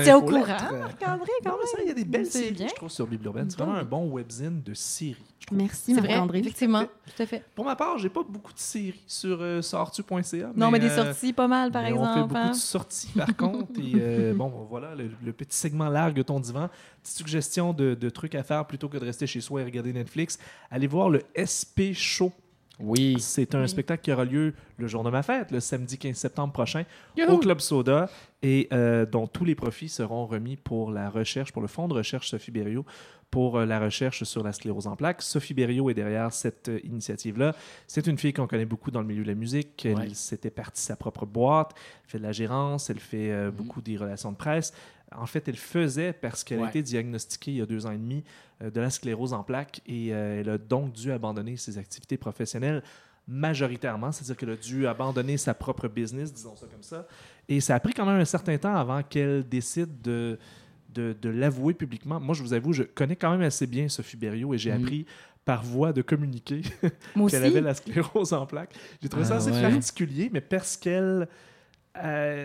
[0.04, 2.68] C'est au courant, Marc-André, quand ça, il y a des belles C'est séries, bien.
[2.70, 3.50] je trouve, sur Bible urbaine.
[3.50, 5.18] C'est vraiment un bon webzine de séries.
[5.52, 6.40] Merci, C'est vrai, Marc-André.
[6.40, 6.84] effectivement.
[6.84, 7.44] Tout à fait.
[7.54, 10.52] Pour ma part, j'ai pas beaucoup de séries sur euh, sortu.ca.
[10.56, 12.28] Non, mais des euh, sorties pas mal, par mais On fait exemple.
[12.30, 12.52] beaucoup hein.
[12.52, 13.80] de sorties, par contre.
[13.80, 16.70] Et euh, bon, voilà, le, le petit segment largue ton divan.
[17.04, 19.92] Petite suggestion de, de trucs à faire plutôt que de rester chez soi et regarder
[19.92, 20.38] Netflix.
[20.72, 22.32] Allez voir le SP Show.
[22.80, 23.16] Oui.
[23.20, 23.70] C'est un Oui.
[23.70, 26.84] spectacle qui aura lieu le jour de ma fête, le samedi 15 septembre prochain,
[27.28, 28.10] au Club Soda,
[28.44, 31.94] et euh, dont tous les profits seront remis pour la recherche, pour le fonds de
[31.96, 32.86] recherche Sophie Berriot,
[33.32, 35.22] pour euh, la recherche sur la sclérose en plaques.
[35.22, 37.56] Sophie Berriot est derrière cette euh, initiative-là.
[37.88, 39.86] C'est une fille qu'on connaît beaucoup dans le milieu de la musique.
[39.86, 40.10] Elle Ouais.
[40.14, 41.72] s'était partie sa propre boîte,
[42.06, 43.52] elle fait de la gérance, elle fait euh, Mhm.
[43.56, 44.72] beaucoup des relations de presse.
[45.16, 47.98] En fait, elle faisait parce qu'elle a été diagnostiquée il y a deux ans et
[47.98, 48.24] demi
[48.62, 52.18] euh, de la sclérose en plaques et euh, elle a donc dû abandonner ses activités
[52.18, 52.84] professionnelles
[53.28, 57.08] majoritairement, c'est-à-dire qu'elle a dû abandonner sa propre business, disons ça comme ça.
[57.50, 60.40] Et ça a pris quand même un certain temps avant qu'elle décide de,
[60.94, 62.20] de, de l'avouer publiquement.
[62.20, 64.82] Moi, je vous avoue, je connais quand même assez bien Sophie Berriot et j'ai Mhm.
[64.84, 65.06] appris
[65.44, 66.62] par voie de communiqué
[67.30, 68.74] qu'elle avait la sclérose en plaques.
[69.02, 69.62] J'ai trouvé ça Ah assez ouais.
[69.62, 71.28] particulier, mais parce qu'elle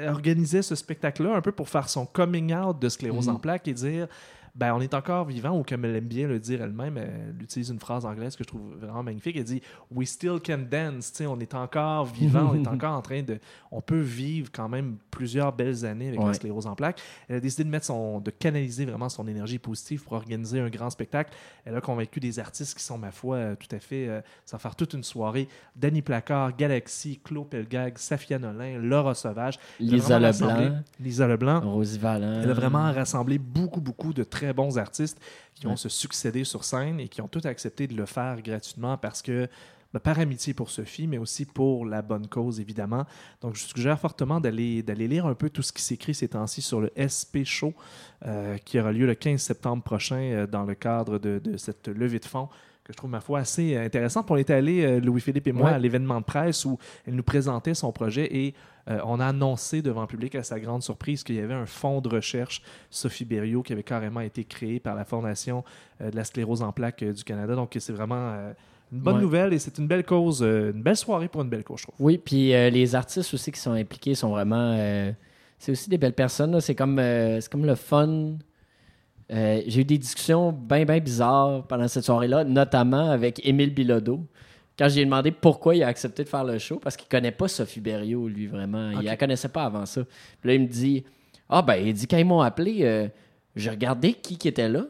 [0.08, 3.74] organisait ce spectacle-là un peu pour faire son coming out de sclérose en plaques et
[3.74, 4.08] dire
[4.54, 7.70] ben, on est encore vivant, ou comme elle aime bien le dire elle-même, elle utilise
[7.70, 9.34] une phrase anglaise que je trouve vraiment magnifique.
[9.36, 11.10] Elle dit We still can dance.
[11.26, 13.38] On est encore vivant, on est encore en train de.
[13.70, 16.34] On peut vivre quand même plusieurs belles années avec la Ouais.
[16.34, 17.00] sclérose en plaques.
[17.28, 20.68] Elle a décidé de mettre son, de canaliser vraiment son énergie positive pour organiser un
[20.68, 21.32] grand spectacle.
[21.64, 24.56] Elle a convaincu des artistes qui sont, ma foi, euh, tout à fait, euh, ça
[24.56, 25.48] va faire toute une soirée.
[25.76, 29.58] Danny Placard, Galaxy, Claude Pelgag, Safia Nolin, Laura Sauvage.
[29.80, 31.60] Lisa Leblanc, Lisa Leblanc.
[31.60, 32.42] Rosie Vallant.
[32.42, 35.18] Elle a vraiment rassemblé beaucoup, beaucoup de très bons artistes
[35.54, 35.76] qui ont Ouais.
[35.76, 39.48] se succédé sur scène et qui ont tous accepté de le faire gratuitement parce que,
[39.92, 43.04] ben, par amitié pour Sophie, mais aussi pour la bonne cause, évidemment.
[43.42, 46.62] Donc, je suggère fortement d'aller d'aller lire un peu tout ce qui s'écrit ces temps-ci
[46.62, 47.74] sur le SP Show
[48.26, 51.88] euh, qui aura lieu le 15 septembre prochain euh, dans le cadre de, de cette
[51.88, 52.48] levée de fonds
[52.84, 54.30] que je trouve, ma foi, assez intéressante.
[54.30, 55.74] On était allé, euh, Louis-Philippe et moi, Ouais.
[55.74, 58.54] à l'événement de presse où elle nous présentait son projet et
[58.90, 61.66] euh, on a annoncé devant le public, à sa grande surprise, qu'il y avait un
[61.66, 65.62] fonds de recherche, Sophie Berriot, qui avait carrément été créé par la Fondation
[66.00, 67.54] euh, de la sclérose en plaques euh, du Canada.
[67.54, 68.52] Donc, c'est vraiment euh,
[68.92, 69.22] une bonne Ouais.
[69.22, 71.84] nouvelle et c'est une belle cause, euh, une belle soirée pour une belle cause, je
[71.84, 71.94] trouve.
[72.00, 74.74] Oui, puis euh, les artistes aussi qui sont impliqués sont vraiment.
[74.76, 75.12] euh,
[75.58, 76.60] c'est aussi des belles personnes.
[76.60, 78.32] C'est comme, euh, c'est comme le fun.
[79.32, 84.26] Euh, J'ai eu des discussions bien, bien bizarres pendant cette soirée-là, notamment avec Émile Bilodeau.
[84.78, 87.46] Quand j'ai demandé pourquoi il a accepté de faire le show, parce qu'il connaît pas
[87.48, 88.90] Sophie Berriot, lui, vraiment.
[88.90, 89.04] Il Ok.
[89.04, 90.02] la connaissait pas avant ça.
[90.40, 91.04] Puis là, il me dit
[91.48, 93.08] Ah, ben, il dit, quand ils m'ont appelé, euh,
[93.54, 94.84] j'ai regardé qui, qui était là,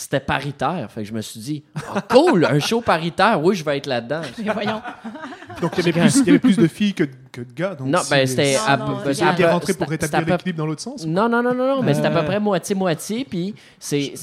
[0.00, 0.90] puis c'était paritaire.
[0.90, 1.62] Fait que je me suis dit
[1.94, 4.22] Ah, Cool, un show paritaire, oui, je vais être là-dedans.
[4.44, 4.80] Mais voyons.
[5.60, 7.74] Donc il y, avait plus, il y avait plus de filles que, que de gars.
[7.74, 8.56] Donc Non, ben, c'est- c'était.
[8.66, 10.80] À- non, ben, c'est peu- rentré pour c'était- c'était rétablir à peu- l'équilibre dans l'autre
[10.80, 11.06] sens.
[11.06, 12.20] Non, non, non, non, non, mais c'est à Euh.
[12.20, 14.14] peu près moitié-moitié, puis c'est.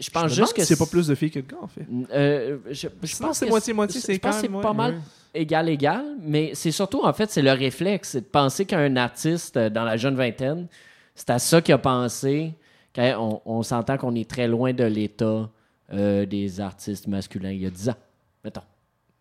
[0.00, 0.62] Je pense juste que.
[0.64, 1.84] c'est pas plus de filles que de gars, en fait.
[2.14, 4.70] Euh, je, je pense que c'est que moitié-moitié, c'est Je pense quand que c'est pas
[4.70, 4.98] ouais, mal ouais.
[5.34, 9.56] égal, égal, mais c'est surtout, en fait, c'est le réflexe, c'est de penser qu'un artiste
[9.56, 10.68] euh, dans la jeune vingtaine,
[11.16, 12.54] c'est à ça qu'il a pensé.
[12.98, 15.48] On, on s'entend qu'on est très loin de l'état
[15.92, 17.96] euh, des artistes masculins il y a 10 ans.
[18.44, 18.62] Mettons.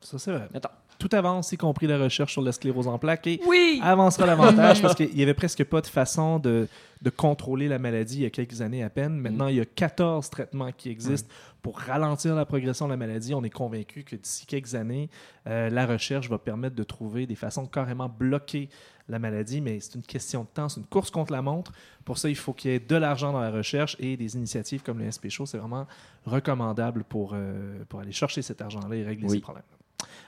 [0.02, 0.48] Ça, c'est vrai.
[0.54, 0.70] Mettons.
[1.00, 3.28] Tout avance, y compris la recherche sur la sclérose en plaques.
[3.28, 3.80] Et Oui!
[3.84, 6.68] avancera davantage parce qu'il n'y avait presque pas de façon de,
[7.02, 9.14] de contrôler la maladie il y a quelques années à peine.
[9.18, 11.30] Maintenant, il y a 14 traitements qui existent
[11.62, 13.34] pour ralentir la progression de la maladie.
[13.34, 15.10] On est convaincu que d'ici quelques années,
[15.48, 18.70] euh, la recherche va permettre de trouver des façons de carrément bloquer
[19.10, 21.72] la maladie, mais c'est une question de temps, c'est une course contre la montre.
[22.04, 24.82] Pour ça, il faut qu'il y ait de l'argent dans la recherche et des initiatives
[24.84, 25.88] comme le SP Show, c'est vraiment
[26.26, 29.36] recommandable pour, euh, pour aller chercher cet argent-là et régler Oui.
[29.38, 29.64] ces problèmes.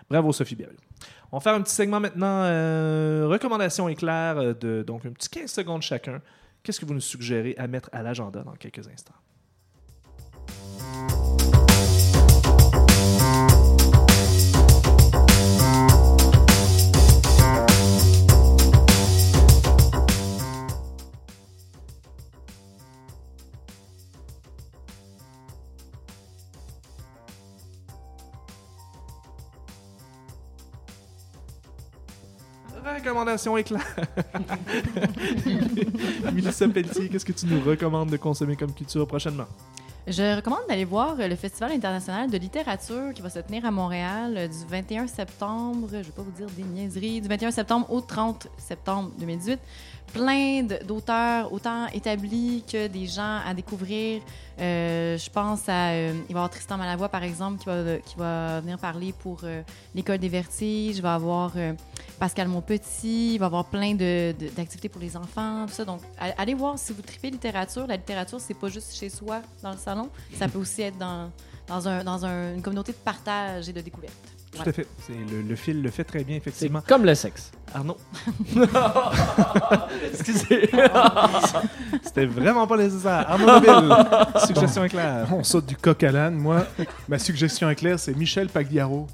[0.10, 0.77] Bravo, Sophie Berriot.
[1.32, 2.43] On va faire un petit segment maintenant.
[2.43, 6.21] euh, recommandations éclairs euh, de donc un petit 15 secondes chacun.
[6.63, 9.13] Qu'est-ce que vous nous suggérez à mettre à l'agenda dans quelques instants?
[32.85, 33.95] Recommandations éclairs.
[36.33, 39.47] Mélissa Pelletier, qu'est-ce que tu nous recommandes de consommer comme culture prochainement?
[40.07, 44.33] Je recommande d'aller voir le Festival international de littérature qui va se tenir à Montréal
[44.37, 47.91] euh, du 21 septembre, je ne vais pas vous dire des niaiseries, du 21 septembre
[47.91, 49.59] au 30 septembre 2018.
[50.11, 54.21] Plein d'auteurs, autant établis que des gens à découvrir.
[54.59, 55.91] Euh, je pense à.
[55.91, 59.13] euh, il va y avoir Tristan Malavoie, par exemple, qui va, qui va venir parler
[59.13, 59.61] pour euh,
[59.95, 60.97] l'École des vertiges.
[60.97, 61.53] Il va y avoir
[62.19, 63.35] Pascal Monpetit.
[63.35, 65.85] Il va y avoir plein de- de- d'activités pour les enfants, tout ça.
[65.85, 66.01] Donc,
[66.37, 67.87] allez voir si vous tripez littérature.
[67.87, 70.09] La littérature, c'est pas juste chez soi, dans le salon.
[70.37, 71.31] Ça peut aussi être dans,
[71.67, 74.13] dans, un, dans un- une communauté de partage et de découverte.
[74.51, 74.88] Tout à fait.
[75.05, 76.81] C'est le, le fil le fait très bien, C'est effectivement.
[76.88, 77.51] comme le sexe.
[77.73, 77.97] Arnaud,
[80.12, 80.69] Excusez.
[82.03, 83.25] c'était vraiment pas nécessaire.
[83.29, 83.63] Arnaud
[84.45, 85.27] suggestion éclair.
[85.31, 86.35] On saute du coq à l'âne.
[86.35, 86.65] Moi,
[87.07, 89.07] ma suggestion éclair, c'est Michel Pagliaro.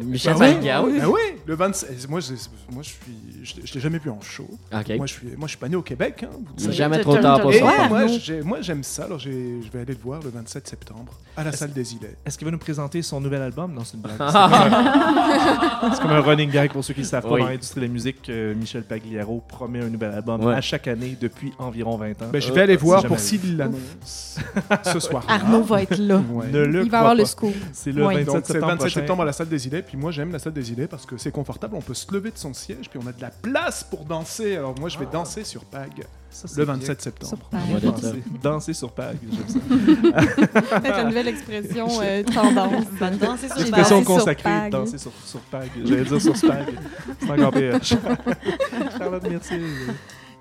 [0.00, 0.54] Michel Ah ouais?
[0.54, 0.88] Pagliaro.
[1.02, 2.08] Ah oui, le 27.
[2.08, 2.32] Moi, je,
[2.72, 2.96] moi, je suis,
[3.42, 4.48] je, je l'ai jamais vu en show.
[4.72, 4.96] OK.
[4.96, 6.24] Moi, je suis, moi, je suis pas né au Québec.
[6.24, 6.76] Hein, vous C'est savez.
[6.76, 7.64] jamais trop tard pour ça.
[7.64, 8.18] Ouais, moi, Arnaud.
[8.22, 9.04] j'ai- moi, j'aime ça.
[9.04, 12.16] Alors, je vais aller le voir le 27 septembre à la salle des Îlets.
[12.24, 13.72] Est-ce qu'il va nous présenter son nouvel album?
[13.74, 14.16] Non, c'est une blague.
[14.18, 14.32] C'est
[15.80, 17.40] comme, c'est comme un running gag pour ceux qui ne savent pas Oui.
[17.40, 18.28] dans l'industrie de la musique.
[18.28, 20.54] euh, Michel Pagliaro promet un nouvel album Ouais.
[20.54, 22.28] à chaque année depuis environ 20 ans.
[22.32, 24.36] Ben, je vais aller c'est voir pour s'il l'annonce
[24.84, 25.24] ce soir.
[25.28, 26.20] Arnaud va être là.
[26.52, 27.28] Ne le Il va avoir le pas.
[27.28, 27.54] scoop.
[27.72, 28.14] C'est le Oui.
[28.14, 29.00] 27 Donc, c'est le septembre 27 prochain.
[29.00, 29.81] septembre à la salle des Îlets.
[29.82, 29.88] Idées.
[29.88, 31.74] Puis moi, j'aime la salle des idées parce que c'est confortable.
[31.76, 34.56] On peut se lever de son siège, puis on a de la place pour danser.
[34.56, 36.74] Alors moi, je vais danser sur PAG Ça, le bien.
[36.74, 37.36] 27 septembre.
[37.36, 37.60] Sur Pag.
[37.74, 38.06] Ouais, d'être ça.
[38.08, 40.80] Danser, danser sur Pag, j'aime ça.
[40.82, 42.84] C'est une nouvelle expression euh, tendance.
[42.98, 44.72] Va danser sur le Expression sur consacrée, Pag.
[44.72, 45.70] danser sur, sur Pag.
[45.84, 46.66] J'allais dire sur Spag.
[47.20, 47.78] C'est encore pire.
[48.98, 49.54] Charlotte, merci.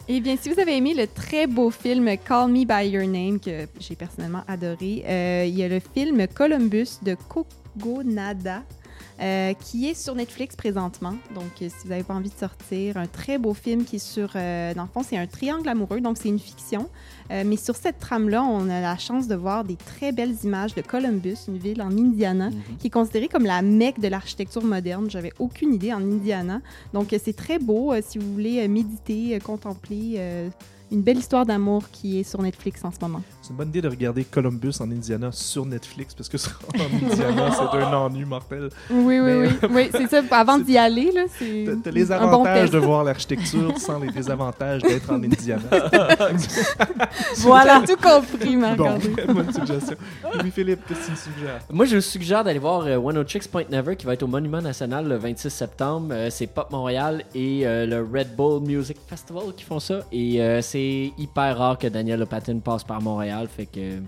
[0.08, 3.39] Eh bien, si vous avez aimé le très beau film Call Me By Your Name,
[3.39, 8.63] que j'ai personnellement adoré, euh, il y a le film Columbus de Kogo Nada.
[9.22, 11.14] Euh, qui est sur Netflix présentement.
[11.36, 14.00] Donc, euh, si vous n'avez pas envie de sortir, un très beau film qui est
[14.00, 16.90] sur, euh, dans le fond, c'est un triangle amoureux, donc c'est une fiction.
[17.30, 20.74] Euh, mais sur cette trame-là, on a la chance de voir des très belles images
[20.74, 25.10] de Columbus, une ville en Indiana, qui est considérée comme la mecque de l'architecture moderne.
[25.10, 26.62] J'avais aucune idée en Indiana.
[26.94, 30.20] Donc, c'est très beau si vous voulez méditer, contempler
[30.92, 33.22] une belle histoire d'amour qui est sur Netflix en ce moment.
[33.52, 37.06] C'est une bonne idée de regarder Columbus en Indiana sur Netflix parce que ça, en
[37.06, 38.70] Indiana, c'est d'un ennui mortel.
[38.90, 39.70] Oui, oui, Mais- oui.
[39.72, 40.22] oui c'est ça.
[40.32, 42.74] Avant d'y aller, là, c'est T'as- les un bon avantages test.
[42.74, 45.62] de voir l'architecture sans les désavantages d'être en Indiana.
[47.40, 49.26] Voilà, tout compris, Bon, Marc-André.
[49.28, 49.96] bonne suggestion.
[50.40, 51.60] Louis-Philippe, qu'est-ce que tu suggères?
[51.70, 54.24] Moi, je vous suggère d'aller voir euh, One Oh Chicks Point Never qui va être
[54.24, 56.08] au Monument National le 26 septembre.
[56.12, 60.02] Euh, c'est Pop Montréal et euh, le Red Bull Music Festival qui font ça.
[60.12, 63.99] Et euh, c'est hyper rare que Daniel Lopatin passe par Montréal, fait que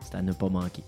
[0.00, 0.82] c'est à ne pas manquer.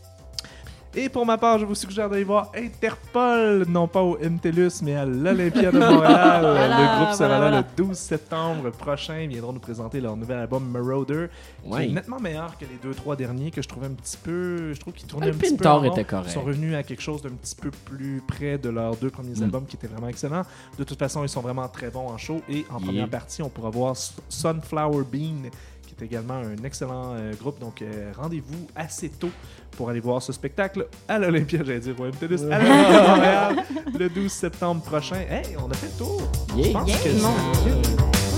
[0.97, 4.95] Et pour ma part, je vous suggère d'aller voir Interpol, non pas au MTLUS, mais
[4.95, 6.43] à l'Olympia de Montréal.
[6.45, 7.61] le groupe sera voilà, là voilà.
[7.63, 9.19] le 12 septembre prochain.
[9.19, 11.27] Ils viendront nous présenter leur nouvel album Marauder,
[11.65, 11.87] qui Ouais.
[11.89, 14.73] est nettement meilleur que les deux, trois derniers que je trouvais un petit peu.
[14.73, 15.69] Je trouve qu'ils tournaient Le un petit peu.
[15.69, 16.29] En était correct.
[16.31, 19.35] Ils sont revenus à quelque chose d'un petit peu plus près de leurs deux premiers
[19.41, 19.43] Mm.
[19.43, 20.43] albums qui étaient vraiment excellents.
[20.79, 22.41] De toute façon, ils sont vraiment très bons en show.
[22.49, 22.87] Et en Yeah.
[22.87, 23.97] première partie, on pourra voir
[24.29, 25.51] Sunflower Bean,
[25.97, 27.59] qui est également un excellent euh, groupe.
[27.61, 29.31] Donc, euh, rendez-vous assez tôt
[29.77, 32.59] pour aller voir ce spectacle à l'Olympia, j'allais dire au MTLUS, à
[33.09, 33.57] Montréal,
[33.99, 35.17] le 12 septembre prochain.
[35.29, 36.23] Hey, on a fait le tour!
[36.57, 36.67] Yeah.
[36.69, 37.11] Je pense Yeah, que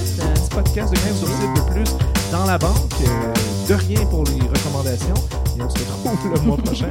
[0.04, 1.96] c'est un petit podcast de 15 sur site de plus
[2.32, 2.92] dans la banque.
[3.02, 3.32] Euh,
[3.68, 5.14] de rien pour les recommandations.
[5.58, 6.88] Et on se retrouve le mois prochain.